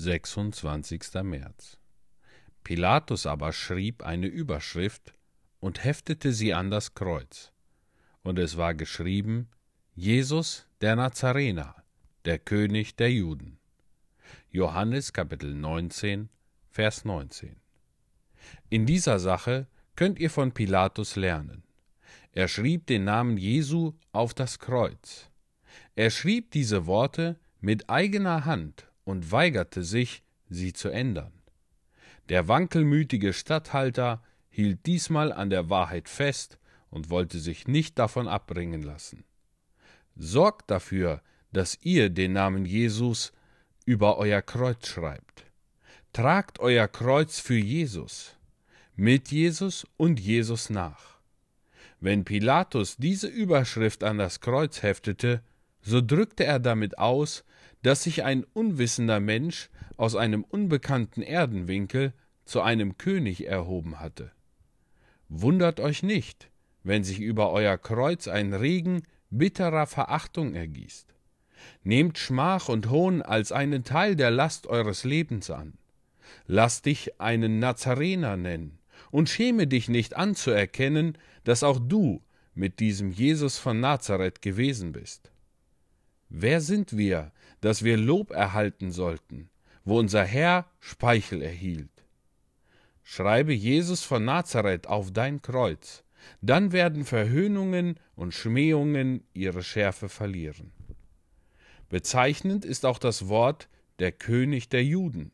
[0.00, 1.22] 26.
[1.22, 1.76] März.
[2.64, 5.12] Pilatus aber schrieb eine Überschrift
[5.60, 7.52] und heftete sie an das Kreuz.
[8.22, 9.48] Und es war geschrieben
[9.94, 11.74] Jesus der Nazarener,
[12.24, 13.58] der König der Juden.
[14.50, 16.30] Johannes Kapitel 19,
[16.70, 17.56] Vers 19.
[18.70, 21.62] In dieser Sache könnt ihr von Pilatus lernen.
[22.32, 25.28] Er schrieb den Namen Jesu auf das Kreuz.
[25.94, 31.32] Er schrieb diese Worte mit eigener Hand und weigerte sich, sie zu ändern.
[32.28, 36.58] Der wankelmütige Statthalter hielt diesmal an der Wahrheit fest
[36.90, 39.24] und wollte sich nicht davon abbringen lassen.
[40.16, 43.32] Sorgt dafür, dass ihr den Namen Jesus
[43.84, 45.44] über euer Kreuz schreibt.
[46.12, 48.36] Tragt euer Kreuz für Jesus,
[48.96, 51.18] mit Jesus und Jesus nach.
[52.00, 55.42] Wenn Pilatus diese Überschrift an das Kreuz heftete,
[55.82, 57.44] so drückte er damit aus,
[57.82, 62.12] dass sich ein unwissender Mensch aus einem unbekannten Erdenwinkel
[62.44, 64.32] zu einem König erhoben hatte.
[65.28, 66.50] Wundert euch nicht,
[66.82, 71.14] wenn sich über euer Kreuz ein Regen bitterer Verachtung ergießt.
[71.84, 75.74] Nehmt Schmach und Hohn als einen Teil der Last eures Lebens an.
[76.46, 78.78] Lass dich einen Nazarener nennen
[79.10, 82.22] und schäme dich nicht anzuerkennen, dass auch du
[82.54, 85.30] mit diesem Jesus von Nazareth gewesen bist.
[86.42, 89.50] Wer sind wir, dass wir Lob erhalten sollten,
[89.84, 91.90] wo unser Herr Speichel erhielt?
[93.02, 96.02] Schreibe Jesus von Nazareth auf dein Kreuz,
[96.40, 100.72] dann werden Verhöhnungen und Schmähungen ihre Schärfe verlieren.
[101.90, 105.32] Bezeichnend ist auch das Wort der König der Juden.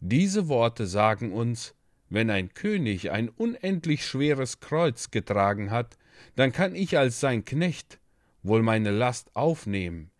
[0.00, 1.74] Diese Worte sagen uns,
[2.10, 5.96] wenn ein König ein unendlich schweres Kreuz getragen hat,
[6.36, 7.98] dann kann ich als sein Knecht
[8.42, 10.10] wohl meine Last aufnehmen,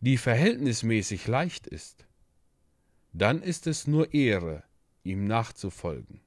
[0.00, 2.06] die verhältnismäßig leicht ist,
[3.12, 4.64] dann ist es nur Ehre,
[5.04, 6.20] ihm nachzufolgen.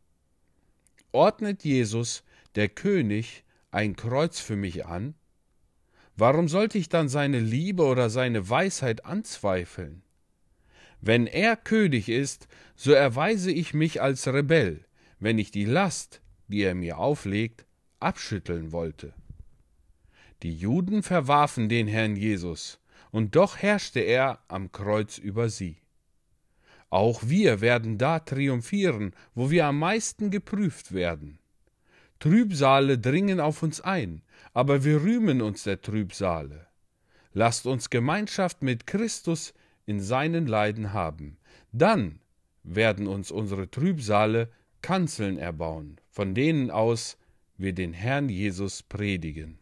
[1.11, 2.23] Ordnet Jesus,
[2.55, 5.15] der König, ein Kreuz für mich an?
[6.15, 10.03] Warum sollte ich dann seine Liebe oder seine Weisheit anzweifeln?
[11.01, 14.85] Wenn er König ist, so erweise ich mich als Rebell,
[15.19, 17.65] wenn ich die Last, die er mir auflegt,
[17.99, 19.13] abschütteln wollte.
[20.43, 22.79] Die Juden verwarfen den Herrn Jesus,
[23.15, 25.77] und doch herrschte er am Kreuz über sie.
[26.89, 31.39] Auch wir werden da triumphieren, wo wir am meisten geprüft werden.
[32.19, 34.21] Trübsale dringen auf uns ein,
[34.53, 36.67] aber wir rühmen uns der Trübsale.
[37.31, 39.53] Lasst uns Gemeinschaft mit Christus
[39.85, 41.37] in seinen Leiden haben,
[41.71, 42.19] dann
[42.63, 44.51] werden uns unsere Trübsale
[44.81, 47.17] Kanzeln erbauen, von denen aus
[47.55, 49.57] wir den Herrn Jesus predigen.